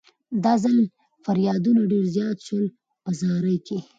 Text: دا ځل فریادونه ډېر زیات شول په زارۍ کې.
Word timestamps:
دا 0.43 0.53
ځل 0.63 0.75
فریادونه 1.25 1.81
ډېر 1.91 2.05
زیات 2.15 2.37
شول 2.47 2.65
په 3.03 3.09
زارۍ 3.19 3.57
کې. 3.67 3.77